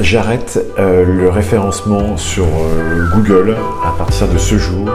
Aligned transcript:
J'arrête 0.00 0.58
euh, 0.80 1.04
le 1.04 1.28
référencement 1.28 2.16
sur 2.16 2.46
euh, 2.46 3.06
Google 3.14 3.56
à 3.84 3.96
partir 3.96 4.26
de 4.26 4.38
ce 4.38 4.58
jour. 4.58 4.90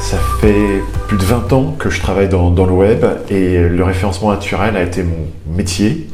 Ça 0.00 0.16
fait 0.40 0.82
plus 1.08 1.18
de 1.18 1.24
20 1.24 1.52
ans 1.52 1.76
que 1.78 1.90
je 1.90 2.00
travaille 2.00 2.30
dans, 2.30 2.48
le 2.48 2.72
web 2.72 3.04
et 3.28 3.68
le 3.68 3.84
référencement 3.84 4.30
naturel 4.30 4.78
a 4.78 4.82
été 4.82 5.02
mon 5.02 5.28
métier. 5.54 6.08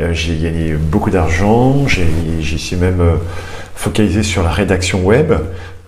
Euh, 0.00 0.12
j'ai 0.12 0.36
gagné 0.36 0.74
beaucoup 0.74 1.10
d'argent, 1.10 1.86
j'ai 1.86 2.58
suis 2.58 2.76
même 2.76 3.00
focalisé 3.74 4.22
sur 4.22 4.42
la 4.42 4.50
rédaction 4.50 5.02
web 5.02 5.32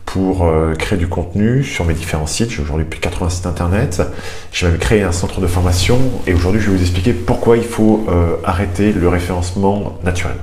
pour 0.07 0.46
euh, 0.46 0.75
créer 0.75 0.98
du 0.98 1.09
contenu 1.09 1.62
sur 1.62 1.84
mes 1.84 1.93
différents 1.93 2.27
sites. 2.27 2.51
J'ai 2.51 2.62
aujourd'hui 2.62 2.87
plus 2.87 2.98
de 2.98 3.05
80 3.05 3.28
sites 3.28 3.47
internet. 3.47 4.02
J'ai 4.52 4.66
même 4.66 4.78
créé 4.78 5.02
un 5.02 5.12
centre 5.12 5.41
de 5.41 5.47
formation 5.47 5.98
et 6.27 6.33
aujourd'hui 6.33 6.60
je 6.60 6.70
vais 6.70 6.77
vous 6.77 6.83
expliquer 6.83 7.12
pourquoi 7.12 7.59
il 7.59 7.64
faut 7.64 8.06
arrêter 8.45 8.92
le 8.92 9.09
référencement 9.09 9.98
naturel. 10.02 10.37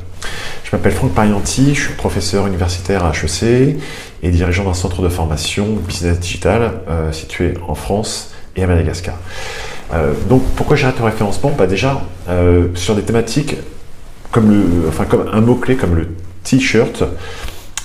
Je 0.63 0.76
m'appelle 0.76 0.91
Franck 0.91 1.13
Parianti, 1.13 1.73
je 1.73 1.81
suis 1.81 1.94
professeur 1.94 2.45
universitaire 2.48 3.04
à 3.04 3.12
HEC 3.12 3.77
et 4.21 4.30
dirigeant 4.30 4.66
d'un 4.66 4.73
centre 4.73 5.02
de 5.02 5.09
formation 5.09 5.66
business 5.88 6.20
digital 6.20 6.71
situé 7.12 7.55
en 7.68 7.76
France 7.76 8.34
et 8.55 8.63
à 8.63 8.68
Madagascar. 8.68 9.16
Euh, 9.93 10.13
donc 10.30 10.43
pourquoi 10.55 10.76
j'arrête 10.76 10.99
le 10.99 11.05
référencement? 11.05 11.52
Bah 11.57 11.68
Déjà, 11.68 12.02
euh, 12.30 12.68
sur 12.76 12.95
des 12.95 13.04
thématiques 13.04 13.55
comme, 14.32 14.49
le, 14.49 14.88
enfin, 14.88 15.05
comme 15.05 15.30
un 15.32 15.41
mot-clé 15.41 15.76
comme 15.76 15.95
le 15.95 16.07
t-shirt, 16.43 17.04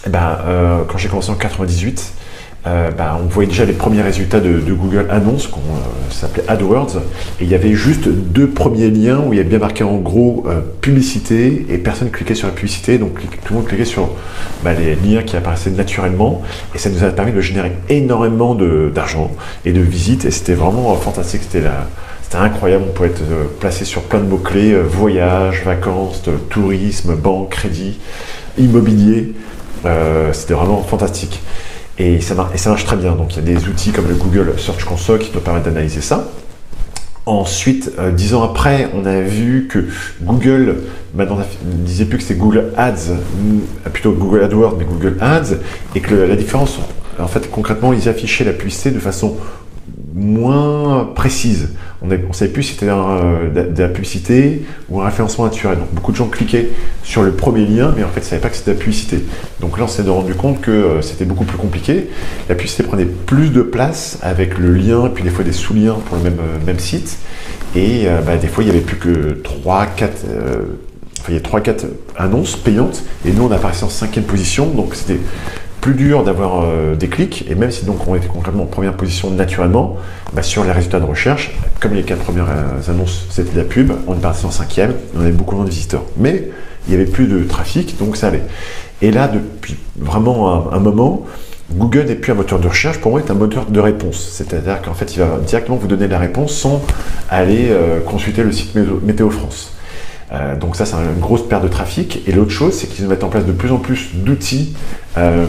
eh 0.06 0.10
ben, 0.10 0.38
euh, 0.46 0.82
quand 0.86 0.98
j'ai 0.98 1.08
commencé 1.08 1.30
en 1.30 1.34
98, 1.34 2.12
euh, 2.66 2.90
bah, 2.90 3.18
on 3.20 3.26
voyait 3.26 3.48
déjà 3.48 3.64
les 3.64 3.72
premiers 3.72 4.02
résultats 4.02 4.40
de, 4.40 4.60
Google 4.60 5.06
Annonce, 5.10 5.46
qu'on 5.46 5.60
euh, 5.60 6.10
s'appelait 6.10 6.44
AdWords, 6.48 6.98
et 7.40 7.44
il 7.44 7.48
y 7.48 7.54
avait 7.54 7.74
juste 7.74 8.08
deux 8.08 8.48
premiers 8.48 8.90
liens 8.90 9.20
où 9.26 9.32
il 9.32 9.36
y 9.36 9.40
avait 9.40 9.48
bien 9.48 9.58
marqué 9.58 9.84
en 9.84 9.96
gros 9.96 10.46
publicité, 10.80 11.66
et 11.68 11.78
personne 11.78 12.10
cliquait 12.10 12.34
sur 12.34 12.46
la 12.46 12.52
publicité, 12.52 12.98
donc 12.98 13.20
tout 13.20 13.52
le 13.52 13.56
monde 13.56 13.66
cliquait 13.66 13.84
sur 13.84 14.10
bah, 14.62 14.72
les 14.72 14.94
liens 14.94 15.22
qui 15.22 15.36
apparaissaient 15.36 15.70
naturellement, 15.70 16.42
et 16.74 16.78
ça 16.78 16.90
nous 16.90 17.02
a 17.02 17.08
permis 17.10 17.32
de 17.32 17.40
générer 17.40 17.72
énormément 17.88 18.54
d'argent 18.54 19.30
et 19.64 19.72
de 19.72 19.80
visites, 19.80 20.24
et 20.24 20.30
c'était 20.30 20.54
vraiment 20.54 20.94
fantastique, 20.96 21.42
c'était 21.48 21.66
C'était 22.22 22.36
incroyable, 22.36 22.84
on 22.88 22.92
pouvait 22.92 23.08
être 23.08 23.22
placé 23.58 23.84
sur 23.84 24.02
plein 24.02 24.20
de 24.20 24.26
mots-clés, 24.26 24.74
voyage, 24.80 25.62
vacances, 25.64 26.22
tourisme, 26.50 27.16
banque, 27.16 27.50
crédit, 27.50 27.98
immobilier. 28.58 29.34
C'était 30.32 30.54
vraiment 30.54 30.82
fantastique. 30.82 31.40
Et 31.98 32.20
ça, 32.20 32.34
marche, 32.34 32.84
très 32.84 32.96
bien. 32.96 33.12
Donc 33.12 33.36
il 33.36 33.44
y 33.44 33.56
a 33.56 33.58
des 33.58 33.68
outils 33.68 33.90
comme 33.90 34.08
le 34.08 34.14
Google 34.14 34.54
Search 34.56 34.84
Console 34.84 35.18
qui 35.18 35.30
nous 35.34 35.40
permettent 35.40 35.64
d'analyser 35.64 36.00
ça. 36.00 36.28
Ensuite, 37.26 37.92
euh, 37.98 38.10
dix 38.10 38.32
ans 38.32 38.42
après, 38.42 38.88
on 38.94 39.04
a 39.04 39.20
vu 39.20 39.68
que 39.68 39.84
Google, 40.22 40.76
maintenant 41.14 41.36
ne 41.36 41.84
disait 41.84 42.06
plus 42.06 42.16
que 42.16 42.22
c'était 42.22 42.40
Google 42.40 42.72
Ads, 42.74 43.16
plutôt 43.92 44.12
Google 44.12 44.44
AdWords, 44.44 44.76
mais 44.78 44.86
Google 44.86 45.18
Ads, 45.20 45.56
et 45.94 46.00
que 46.00 46.14
la 46.14 46.36
différence, 46.36 46.78
en 47.18 47.26
fait, 47.26 47.50
concrètement, 47.50 47.92
ils 47.92 48.08
affichaient 48.08 48.44
la 48.44 48.54
publicité 48.54 48.92
de 48.92 48.98
façon 48.98 49.36
moins 50.14 51.10
précise. 51.14 51.74
On 52.00 52.06
ne 52.06 52.16
savait 52.32 52.52
plus 52.52 52.62
si 52.62 52.74
c'était 52.74 52.88
euh, 52.88 53.50
de, 53.50 53.82
la 53.82 53.88
publicité 53.88 54.62
ou 54.88 55.00
un 55.00 55.06
référencement 55.06 55.44
naturel. 55.44 55.78
Donc 55.78 55.92
beaucoup 55.92 56.12
de 56.12 56.16
gens 56.16 56.28
cliquaient 56.28 56.68
sur 57.02 57.22
le 57.22 57.32
premier 57.32 57.66
lien, 57.66 57.92
mais 57.96 58.04
en 58.04 58.08
fait, 58.08 58.20
ils 58.20 58.24
ne 58.24 58.28
savaient 58.28 58.42
pas 58.42 58.50
que 58.50 58.56
c'était 58.56 58.70
de 58.70 58.76
la 58.76 58.82
publicité. 58.82 59.24
Donc 59.60 59.78
là, 59.78 59.84
on 59.84 59.88
s'est 59.88 60.02
rendu 60.02 60.34
compte 60.34 60.60
que 60.60 60.70
euh, 60.70 61.02
c'était 61.02 61.24
beaucoup 61.24 61.44
plus 61.44 61.58
compliqué. 61.58 62.08
La 62.48 62.54
publicité 62.54 62.84
prenait 62.84 63.04
plus 63.04 63.50
de 63.50 63.62
place 63.62 64.18
avec 64.22 64.58
le 64.58 64.72
lien, 64.74 65.10
puis 65.12 65.24
des 65.24 65.30
fois 65.30 65.44
des 65.44 65.52
sous-liens 65.52 65.96
pour 66.06 66.16
le 66.16 66.22
même, 66.22 66.38
euh, 66.38 66.64
même 66.64 66.78
site. 66.78 67.18
Et 67.74 68.06
bah, 68.24 68.38
des 68.38 68.48
fois, 68.48 68.64
il 68.64 68.70
n'y 68.70 68.72
avait 68.72 68.84
plus 68.84 68.96
que 68.96 69.42
3, 69.44 69.86
4... 69.86 70.24
Enfin, 71.20 71.28
il 71.28 71.34
y 71.34 71.36
a 71.36 71.40
3-4 71.40 71.84
annonces 72.16 72.56
payantes, 72.56 73.02
et 73.26 73.32
nous 73.32 73.42
on 73.42 73.52
apparaissait 73.52 73.84
en 73.84 73.90
cinquième 73.90 74.24
position, 74.24 74.68
donc 74.68 74.94
c'était 74.94 75.18
plus 75.80 75.94
dur 75.94 76.24
d'avoir 76.24 76.62
euh, 76.64 76.94
des 76.94 77.08
clics, 77.08 77.44
et 77.48 77.54
même 77.54 77.70
si 77.70 77.84
donc 77.84 78.06
on 78.06 78.14
était 78.14 78.28
concrètement 78.28 78.64
en 78.64 78.66
première 78.66 78.94
position 78.94 79.30
naturellement, 79.30 79.96
bah, 80.32 80.42
sur 80.42 80.64
les 80.64 80.72
résultats 80.72 81.00
de 81.00 81.04
recherche, 81.04 81.52
comme 81.80 81.94
les 81.94 82.02
quatre 82.02 82.22
premières 82.22 82.50
euh, 82.50 82.90
annonces 82.90 83.26
c'était 83.30 83.52
de 83.52 83.58
la 83.58 83.64
pub, 83.64 83.92
on 84.06 84.14
est 84.14 84.20
parti 84.20 84.44
en 84.46 84.50
cinquième, 84.50 84.94
on 85.16 85.20
avait 85.20 85.32
beaucoup 85.32 85.56
moins 85.56 85.64
de 85.64 85.70
visiteurs. 85.70 86.02
Mais 86.16 86.48
il 86.86 86.94
n'y 86.94 87.00
avait 87.00 87.10
plus 87.10 87.26
de 87.26 87.44
trafic, 87.44 87.98
donc 87.98 88.16
ça 88.16 88.28
allait. 88.28 88.42
Et 89.02 89.10
là, 89.10 89.28
depuis 89.28 89.76
vraiment 89.96 90.72
un, 90.72 90.80
moment, 90.80 91.24
Google 91.70 92.06
n'est 92.06 92.14
plus 92.14 92.32
un 92.32 92.34
moteur 92.34 92.58
de 92.58 92.66
recherche, 92.66 92.98
pour 92.98 93.12
moi, 93.12 93.20
est 93.20 93.30
un 93.30 93.34
moteur 93.34 93.66
de 93.66 93.80
réponse. 93.80 94.30
C'est-à-dire 94.32 94.80
qu'en 94.82 94.94
fait, 94.94 95.14
il 95.14 95.20
va 95.20 95.38
directement 95.46 95.76
vous 95.76 95.86
donner 95.86 96.08
la 96.08 96.18
réponse 96.18 96.52
sans 96.52 96.82
aller 97.28 97.68
euh, 97.68 98.00
consulter 98.00 98.42
le 98.42 98.52
site 98.52 98.74
Météo 99.04 99.30
France. 99.30 99.72
Euh, 100.32 100.56
donc 100.56 100.76
ça, 100.76 100.84
c'est 100.84 100.96
une 100.96 101.20
grosse 101.20 101.46
perte 101.48 101.62
de 101.62 101.68
trafic. 101.68 102.22
Et 102.26 102.32
l'autre 102.32 102.50
chose, 102.50 102.74
c'est 102.74 102.86
qu'ils 102.86 103.06
mettent 103.08 103.24
en 103.24 103.28
place 103.28 103.46
de 103.46 103.52
plus 103.52 103.70
en 103.70 103.78
plus 103.78 104.10
d'outils 104.14 104.74
euh, 105.16 105.46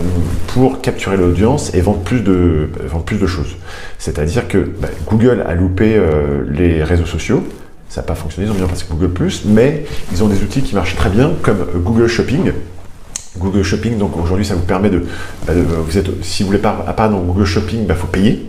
pour 0.47 0.81
capturer 0.81 1.17
l'audience 1.17 1.73
et 1.73 1.81
vendre 1.81 1.99
plus 1.99 2.21
de, 2.21 2.69
vendre 2.87 3.03
plus 3.03 3.17
de 3.17 3.27
choses. 3.27 3.55
C'est-à-dire 3.97 4.47
que 4.47 4.57
bah, 4.57 4.87
Google 5.07 5.43
a 5.47 5.53
loupé 5.53 5.95
euh, 5.95 6.43
les 6.49 6.83
réseaux 6.83 7.05
sociaux. 7.05 7.43
Ça 7.89 8.01
n'a 8.01 8.07
pas 8.07 8.15
fonctionné, 8.15 8.47
ils 8.47 8.51
ont 8.51 8.55
mis 8.55 8.61
en 8.61 8.67
place 8.67 8.85
Google+, 8.87 9.09
mais 9.45 9.83
ils 10.11 10.23
ont 10.23 10.27
des 10.27 10.43
outils 10.43 10.61
qui 10.61 10.75
marchent 10.75 10.95
très 10.95 11.09
bien, 11.09 11.31
comme 11.41 11.65
Google 11.77 12.07
Shopping. 12.07 12.51
Google 13.39 13.63
Shopping, 13.63 13.97
donc 13.97 14.15
aujourd'hui, 14.15 14.45
ça 14.45 14.53
vous 14.53 14.61
permet 14.61 14.91
de, 14.91 15.05
bah, 15.47 15.53
vous 15.55 15.97
êtes, 15.97 16.23
si 16.23 16.43
vous 16.43 16.47
voulez 16.47 16.59
pas 16.59 17.09
dans 17.09 17.19
Google 17.21 17.45
Shopping, 17.45 17.79
il 17.81 17.87
bah, 17.87 17.95
faut 17.95 18.07
payer. 18.07 18.48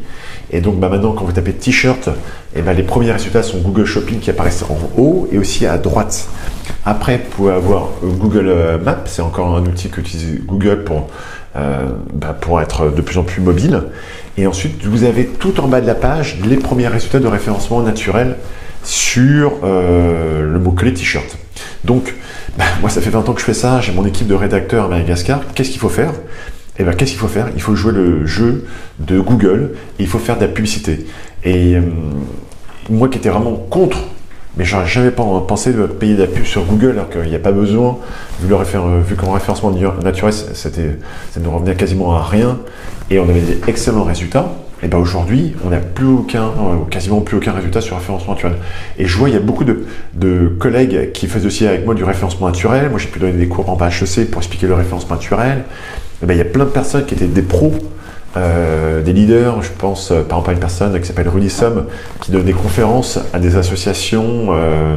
Et 0.53 0.61
donc 0.61 0.79
bah, 0.79 0.89
maintenant, 0.89 1.13
quand 1.13 1.25
vous 1.25 1.33
tapez 1.33 1.53
t-shirt, 1.53 2.09
eh 2.57 2.63
ben, 2.63 2.73
les 2.73 2.83
premiers 2.83 3.13
résultats 3.13 3.43
sont 3.43 3.59
Google 3.59 3.85
Shopping 3.85 4.19
qui 4.19 4.31
apparaissent 4.31 4.65
en 4.65 4.79
haut 5.01 5.29
et 5.33 5.39
aussi 5.39 5.67
à 5.67 5.79
droite. 5.79 6.29
Après, 6.85 7.19
vous 7.19 7.37
pouvez 7.37 7.53
avoir 7.53 7.91
euh, 8.03 8.09
Google 8.09 8.49
euh, 8.49 8.79
Maps, 8.79 9.05
c'est 9.07 9.23
encore 9.23 9.57
un 9.57 9.63
outil 9.63 9.89
qu'utilise 9.91 10.41
Google 10.47 10.85
pour, 10.85 11.09
euh, 11.57 11.89
bah, 12.15 12.37
pour 12.39 12.61
être 12.61 12.91
de 12.91 13.03
plus 13.03 13.19
en 13.19 13.23
plus 13.23 13.41
mobile. 13.41 13.83
Et 14.39 14.47
ensuite, 14.47 14.85
vous 14.85 15.05
avez 15.05 15.27
tout 15.27 15.61
en 15.61 15.69
bas 15.69 15.81
de 15.81 15.87
la 15.87 15.95
page 15.95 16.39
les 16.45 16.57
premiers 16.57 16.89
résultats 16.89 17.21
de 17.21 17.27
référencement 17.27 17.83
naturel 17.83 18.37
sur 18.83 19.53
le 19.63 20.59
mot-clé 20.59 20.95
t-shirt. 20.95 21.37
Donc, 21.85 22.15
moi, 22.81 22.89
ça 22.89 23.03
fait 23.03 23.11
20 23.11 23.29
ans 23.29 23.33
que 23.35 23.41
je 23.41 23.45
fais 23.45 23.53
ça, 23.55 23.81
j'ai 23.83 23.93
mon 23.93 24.07
équipe 24.07 24.27
de 24.27 24.35
rédacteurs 24.35 24.87
à 24.87 24.89
Madagascar. 24.89 25.41
Qu'est-ce 25.55 25.71
qu'il 25.71 25.81
faut 25.81 25.91
faire? 25.91 26.13
Eh 26.81 26.85
bien, 26.85 26.93
qu'est-ce 26.93 27.11
qu'il 27.11 27.21
faut 27.21 27.29
faire? 27.29 27.49
Il 27.55 27.63
faut 27.63 27.75
jouer 27.75 27.93
le 27.93 28.27
jeu 28.27 28.65
de 28.99 29.21
Google 29.21 29.73
et 29.99 30.03
il 30.03 30.07
faut 30.07 30.19
faire 30.19 30.37
de 30.37 30.43
la 30.43 30.49
publicité. 30.49 31.07
Et 31.45 31.77
euh, 31.77 31.81
moi 32.89 33.09
qui 33.09 33.19
étais 33.19 33.29
vraiment 33.29 33.55
contre, 33.55 33.99
mais 34.57 34.65
j'aurais 34.65 34.87
jamais 34.87 35.11
pensé 35.11 35.73
de 35.73 35.87
payer 35.87 36.15
de 36.15 36.23
la 36.23 36.27
pub 36.27 36.45
sur 36.45 36.65
Google 36.65 36.93
alors 36.93 37.09
qu'il 37.09 37.23
n'y 37.23 37.37
a 37.37 37.41
pas 37.41 37.53
besoin, 37.53 37.99
vu, 38.43 38.49
le 38.49 39.01
vu 39.01 39.15
qu'en 39.15 39.33
référencement 39.33 39.71
naturel, 39.71 40.33
ça 40.33 40.71
ne 41.41 41.49
revenait 41.49 41.77
quasiment 41.77 42.17
à 42.17 42.23
rien 42.23 42.59
et 43.11 43.19
on 43.19 43.29
avait 43.29 43.41
des 43.41 43.61
excellents 43.69 44.05
résultats. 44.05 44.51
Et 44.83 44.89
bien 44.89 44.99
aujourd'hui, 44.99 45.55
on 45.65 45.71
n'a 45.71 45.79
plus 45.79 46.07
aucun, 46.07 46.45
euh, 46.45 46.85
quasiment 46.91 47.21
plus 47.21 47.37
aucun 47.37 47.53
résultat 47.53 47.83
sur 47.83 47.97
référencement 47.97 48.33
naturel. 48.33 48.57
Et 48.99 49.07
je 49.07 49.17
vois, 49.19 49.29
il 49.29 49.35
y 49.35 49.37
a 49.37 49.41
beaucoup 49.41 49.65
de, 49.65 50.57
collègues 50.59 51.13
qui 51.13 51.27
faisaient 51.27 51.47
aussi 51.47 51.67
avec 51.67 51.85
moi 51.85 51.95
du 51.95 52.03
référencement 52.03 52.47
naturel. 52.47 52.89
Moi, 52.89 52.99
j'ai 52.99 53.09
pu 53.09 53.19
donner 53.19 53.35
des 53.35 53.49
cours 53.49 53.69
en 53.69 53.77
HEC 53.77 54.31
pour 54.31 54.41
expliquer 54.41 54.67
le 54.67 54.75
référencement 54.75 55.17
naturel. 55.17 55.65
Eh 56.23 56.27
ben, 56.27 56.35
il 56.35 56.39
y 56.39 56.43
a 56.43 56.47
plein 56.47 56.65
de 56.65 56.71
personnes 56.71 57.07
qui 57.07 57.15
étaient 57.15 57.27
des 57.27 57.43
pros, 57.43 57.73
euh, 58.37 59.03
des 59.03 59.13
leaders. 59.13 59.63
Je 59.63 59.71
pense 59.77 60.11
euh, 60.11 60.23
par 60.23 60.39
exemple 60.39 60.51
à 60.51 60.53
une 60.53 60.61
personne 60.61 61.01
qui 61.01 61.07
s'appelle 61.07 61.29
Rudy 61.29 61.51
Sum, 61.51 61.87
qui 62.21 62.31
donne 62.31 62.45
des 62.45 62.53
conférences 62.53 63.19
à 63.33 63.39
des 63.39 63.57
associations 63.57 64.49
euh, 64.51 64.97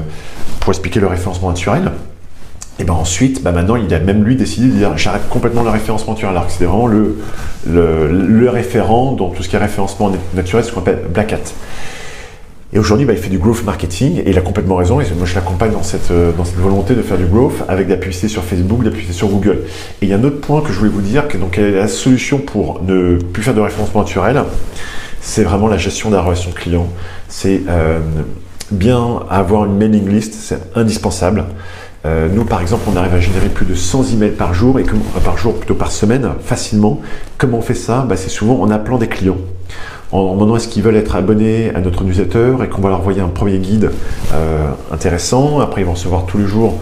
pour 0.59 0.71
expliquer 0.71 0.99
le 0.99 1.07
référencement 1.07 1.49
naturel. 1.49 1.91
Et 2.79 2.83
ben 2.85 2.93
ensuite, 2.93 3.43
bah 3.43 3.51
maintenant, 3.51 3.75
il 3.75 3.93
a 3.93 3.99
même 3.99 4.23
lui 4.23 4.35
décidé 4.35 4.67
de 4.67 4.73
dire 4.73 4.97
j'arrête 4.97 5.29
complètement 5.29 5.63
le 5.63 5.69
référencement 5.69 6.13
naturel, 6.13 6.35
alors 6.35 6.47
que 6.47 6.51
c'était 6.51 6.65
vraiment 6.65 6.87
le, 6.87 7.19
le, 7.69 8.07
le, 8.11 8.49
référent 8.49 9.11
dans 9.11 9.29
tout 9.29 9.43
ce 9.43 9.49
qui 9.49 9.55
est 9.55 9.59
référencement 9.59 10.11
naturel, 10.33 10.65
ce 10.65 10.71
qu'on 10.71 10.81
appelle 10.81 11.03
Black 11.13 11.33
Hat. 11.33 11.53
Et 12.75 12.79
aujourd'hui, 12.79 13.05
bah, 13.05 13.13
il 13.13 13.19
fait 13.19 13.29
du 13.29 13.37
growth 13.37 13.63
marketing 13.63 14.17
et 14.25 14.31
il 14.31 14.37
a 14.37 14.41
complètement 14.41 14.75
raison. 14.75 14.99
Et 14.99 15.05
moi, 15.15 15.27
je 15.27 15.35
l'accompagne 15.35 15.71
dans 15.71 15.83
cette, 15.83 16.09
euh, 16.09 16.31
dans 16.31 16.43
cette 16.43 16.57
volonté 16.57 16.95
de 16.95 17.03
faire 17.03 17.17
du 17.19 17.25
growth 17.25 17.63
avec 17.67 17.85
de 17.85 17.93
la 17.93 17.97
publicité 17.97 18.27
sur 18.27 18.43
Facebook, 18.43 18.79
de 18.79 18.85
la 18.85 18.89
publicité 18.89 19.15
sur 19.15 19.27
Google. 19.27 19.59
Et 20.01 20.05
il 20.05 20.09
y 20.09 20.13
a 20.13 20.17
un 20.17 20.23
autre 20.23 20.41
point 20.41 20.61
que 20.61 20.73
je 20.73 20.79
voulais 20.79 20.89
vous 20.89 21.01
dire, 21.01 21.27
que 21.27 21.37
donc, 21.37 21.59
est 21.59 21.71
la 21.71 21.87
solution 21.87 22.39
pour 22.39 22.81
ne 22.83 23.17
plus 23.17 23.43
faire 23.43 23.53
de 23.53 23.61
référencement 23.61 24.01
naturel 24.01 24.43
C'est 25.21 25.43
vraiment 25.43 25.67
la 25.67 25.77
gestion 25.77 26.09
de 26.09 26.15
la 26.15 26.23
relation 26.23 26.49
client. 26.49 26.87
C'est 27.29 27.61
euh, 27.69 27.99
bien 28.71 29.19
avoir 29.29 29.65
une 29.65 29.77
mailing 29.77 30.09
list, 30.09 30.33
c'est 30.33 30.57
indispensable. 30.75 31.45
Euh, 32.05 32.27
nous, 32.27 32.43
par 32.43 32.59
exemple, 32.59 32.85
on 32.91 32.97
arrive 32.97 33.13
à 33.13 33.19
générer 33.19 33.49
plus 33.49 33.67
de 33.67 33.75
100 33.75 34.13
emails 34.13 34.31
par 34.31 34.55
jour, 34.55 34.79
et 34.79 34.83
par 35.23 35.37
jour, 35.37 35.53
plutôt 35.53 35.75
par 35.75 35.91
semaine, 35.91 36.27
facilement. 36.43 37.01
Comment 37.37 37.59
on 37.59 37.61
fait 37.61 37.75
ça? 37.75 38.03
Bah, 38.09 38.17
C'est 38.17 38.29
souvent 38.29 38.59
en 38.59 38.71
appelant 38.71 38.97
des 38.97 39.07
clients 39.07 39.37
en 40.13 40.33
demandant 40.33 40.55
est-ce 40.55 40.67
qu'ils 40.67 40.83
veulent 40.83 40.95
être 40.95 41.15
abonnés 41.15 41.73
à 41.73 41.79
notre 41.79 42.03
newsletter 42.03 42.55
et 42.63 42.67
qu'on 42.67 42.81
va 42.81 42.89
leur 42.89 42.99
envoyer 42.99 43.21
un 43.21 43.29
premier 43.29 43.57
guide 43.57 43.91
euh, 44.33 44.67
intéressant. 44.91 45.59
Après, 45.59 45.81
ils 45.81 45.85
vont 45.85 45.93
recevoir 45.93 46.25
tous 46.25 46.37
les 46.37 46.45
jours 46.45 46.75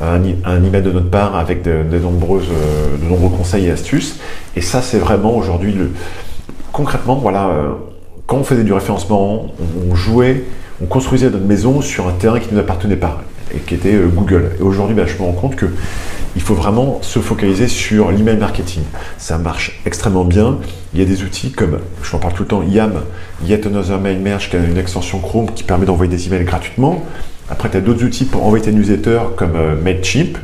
un, 0.00 0.20
un 0.44 0.64
email 0.64 0.82
de 0.82 0.90
notre 0.90 1.10
part 1.10 1.36
avec 1.36 1.62
de, 1.62 1.98
nombreuses, 1.98 2.48
de 2.48 3.08
nombreux 3.08 3.36
conseils 3.36 3.66
et 3.66 3.70
astuces. 3.70 4.18
Et 4.56 4.60
ça, 4.60 4.80
c'est 4.80 4.98
vraiment 4.98 5.36
aujourd'hui 5.36 5.72
le. 5.72 5.90
Concrètement, 6.72 7.16
voilà, 7.16 7.50
quand 8.26 8.36
on 8.36 8.44
faisait 8.44 8.62
du 8.62 8.72
référencement, 8.72 9.46
on, 9.90 9.94
jouait, 9.94 10.44
on 10.82 10.86
construisait 10.86 11.30
notre 11.30 11.44
maison 11.44 11.80
sur 11.80 12.06
un 12.06 12.12
terrain 12.12 12.38
qui 12.38 12.48
ne 12.50 12.54
nous 12.54 12.60
appartenait 12.60 12.96
pas 12.96 13.22
et 13.52 13.58
qui 13.58 13.74
était 13.74 13.96
Google. 14.14 14.52
Et 14.60 14.62
aujourd'hui, 14.62 14.94
bah, 14.94 15.04
je 15.06 15.14
me 15.20 15.26
rends 15.26 15.32
compte 15.32 15.56
que 15.56 15.66
il 16.38 16.42
faut 16.42 16.54
vraiment 16.54 17.00
se 17.02 17.18
focaliser 17.18 17.66
sur 17.66 18.12
l'email 18.12 18.36
marketing. 18.36 18.84
Ça 19.18 19.38
marche 19.38 19.80
extrêmement 19.84 20.24
bien. 20.24 20.58
Il 20.94 21.00
y 21.00 21.02
a 21.02 21.04
des 21.04 21.24
outils 21.24 21.50
comme, 21.50 21.80
je 22.00 22.14
en 22.14 22.20
parle 22.20 22.32
tout 22.32 22.44
le 22.44 22.48
temps, 22.48 22.62
YAM, 22.62 23.02
Yet 23.44 23.66
Another 23.66 23.98
Mail 23.98 24.20
Merge, 24.20 24.48
qui 24.48 24.54
est 24.54 24.60
une 24.64 24.78
extension 24.78 25.18
Chrome 25.18 25.50
qui 25.52 25.64
permet 25.64 25.84
d'envoyer 25.84 26.08
des 26.08 26.28
emails 26.28 26.44
gratuitement. 26.44 27.02
Après, 27.50 27.68
tu 27.68 27.76
as 27.76 27.80
d'autres 27.80 28.04
outils 28.04 28.24
pour 28.24 28.46
envoyer 28.46 28.64
tes 28.64 28.70
newsletters 28.70 29.34
comme 29.36 29.56
euh, 29.56 29.94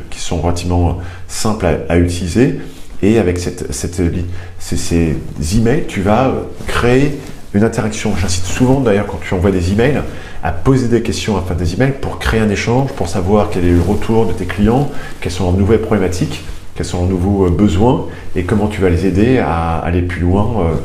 qui 0.09 0.19
sont 0.19 0.41
relativement 0.41 0.97
simples 1.29 1.65
à, 1.87 1.97
utiliser. 1.97 2.59
Et 3.01 3.17
avec 3.17 3.39
cette, 3.39 3.71
ces, 3.71 4.11
ces 4.59 5.15
emails, 5.57 5.85
tu 5.87 6.01
vas 6.01 6.33
créer 6.67 7.17
une 7.53 7.63
interaction. 7.63 8.13
J'incite 8.17 8.43
souvent 8.43 8.81
d'ailleurs 8.81 9.07
quand 9.07 9.21
tu 9.25 9.33
envoies 9.33 9.51
des 9.51 9.71
emails 9.71 10.01
à 10.45 10.51
poser 10.51 10.87
des 10.87 11.01
questions 11.01 11.37
à 11.37 11.41
fin 11.41 11.55
des 11.55 11.73
emails 11.73 11.95
pour 11.99 12.19
créer 12.19 12.39
un 12.39 12.49
échange, 12.49 12.91
pour 12.91 13.07
savoir 13.07 13.49
quel 13.51 13.65
est 13.65 13.71
le 13.71 13.81
retour 13.81 14.27
de 14.27 14.31
tes 14.31 14.45
clients, 14.45 14.91
quelles 15.19 15.31
sont 15.31 15.45
leurs 15.45 15.53
nouvelles 15.53 15.81
problématiques, 15.81 16.43
quels 16.75 16.85
sont 16.85 16.99
leurs 16.99 17.09
nouveaux 17.09 17.47
euh, 17.47 17.49
besoins 17.49 18.05
et 18.35 18.43
comment 18.43 18.67
tu 18.67 18.79
vas 18.79 18.89
les 18.89 19.07
aider 19.07 19.39
à 19.39 19.79
aller 19.79 20.03
plus 20.03 20.21
loin 20.21 20.43
euh, 20.59 20.75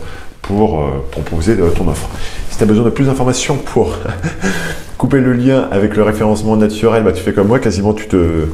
pour 0.41 0.81
euh, 0.81 1.05
proposer 1.11 1.59
ton 1.77 1.89
offre. 1.89 2.09
Si 2.49 2.57
tu 2.57 2.63
as 2.63 2.67
besoin 2.67 2.87
de 2.87 2.91
plus 2.91 3.05
d'informations 3.05 3.59
pour 3.59 3.99
couper 4.97 5.21
le 5.21 5.35
lien 5.35 5.69
avec 5.71 5.95
le 5.95 6.05
référencement 6.05 6.57
naturel, 6.57 7.03
bah, 7.05 7.13
tu 7.13 7.23
fais 7.23 7.35
comme 7.35 7.49
moi, 7.49 7.59
quasiment 7.59 7.93
tu 7.93 8.09
te 8.09 8.47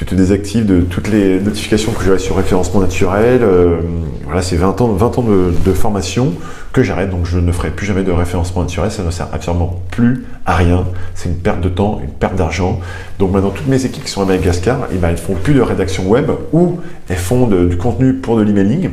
tu 0.00 0.06
te 0.06 0.14
désactives 0.14 0.64
de 0.64 0.80
toutes 0.80 1.08
les 1.08 1.38
notifications 1.40 1.92
que 1.92 2.02
j'avais 2.02 2.18
sur 2.18 2.34
référencement 2.34 2.80
naturel. 2.80 3.42
Euh, 3.42 3.82
voilà, 4.24 4.40
c'est 4.40 4.56
20 4.56 4.80
ans, 4.80 4.88
20 4.94 5.18
ans 5.18 5.22
de, 5.22 5.72
formation 5.74 6.32
que 6.72 6.82
j'arrête, 6.82 7.10
donc 7.10 7.26
je 7.26 7.38
ne 7.38 7.52
ferai 7.52 7.68
plus 7.68 7.84
jamais 7.84 8.02
de 8.02 8.10
référencement 8.10 8.62
naturel, 8.62 8.90
ça 8.90 9.02
ne 9.02 9.10
sert 9.10 9.28
absolument 9.30 9.78
plus 9.90 10.24
à 10.46 10.56
rien. 10.56 10.86
C'est 11.14 11.28
une 11.28 11.36
perte 11.36 11.60
de 11.60 11.68
temps, 11.68 12.00
une 12.02 12.12
perte 12.12 12.34
d'argent. 12.34 12.80
Donc 13.18 13.32
maintenant, 13.32 13.50
toutes 13.50 13.66
mes 13.66 13.84
équipes 13.84 14.04
qui 14.04 14.10
sont 14.10 14.22
à 14.22 14.24
Madagascar, 14.24 14.88
eh 14.90 14.96
ben, 14.96 15.08
elles 15.08 15.16
ne 15.16 15.20
font 15.20 15.34
plus 15.34 15.52
de 15.52 15.60
rédaction 15.60 16.08
web 16.08 16.30
ou 16.54 16.78
elles 17.10 17.16
font 17.18 17.46
du 17.46 17.76
contenu 17.76 18.14
pour 18.14 18.38
de 18.38 18.42
l'emailing. 18.42 18.88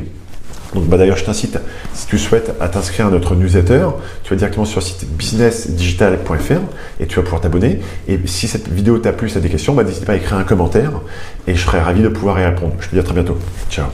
Donc 0.74 0.84
bah, 0.86 0.98
d'ailleurs, 0.98 1.16
je 1.16 1.24
t'incite, 1.24 1.58
si 1.94 2.06
tu 2.06 2.18
souhaites, 2.18 2.54
à 2.60 2.68
t'inscrire 2.68 3.06
à 3.06 3.10
notre 3.10 3.34
newsletter. 3.34 3.88
Tu 4.22 4.30
vas 4.30 4.36
directement 4.36 4.64
sur 4.64 4.80
le 4.80 4.84
site 4.84 5.06
businessdigital.fr 5.10 7.00
et 7.00 7.06
tu 7.06 7.16
vas 7.16 7.22
pouvoir 7.22 7.40
t'abonner. 7.40 7.80
Et 8.06 8.18
si 8.26 8.48
cette 8.48 8.68
vidéo 8.68 8.98
t'a 8.98 9.12
plu, 9.12 9.28
si 9.28 9.34
tu 9.34 9.38
as 9.38 9.42
des 9.42 9.50
questions, 9.50 9.74
bah, 9.74 9.84
n'hésite 9.84 10.04
pas 10.04 10.12
à 10.12 10.16
écrire 10.16 10.38
un 10.38 10.44
commentaire 10.44 10.92
et 11.46 11.54
je 11.54 11.64
serai 11.64 11.80
ravi 11.80 12.02
de 12.02 12.08
pouvoir 12.08 12.38
y 12.40 12.44
répondre. 12.44 12.74
Je 12.80 12.88
te 12.88 12.94
dis 12.94 13.00
à 13.00 13.02
très 13.02 13.14
bientôt. 13.14 13.38
Ciao 13.70 13.86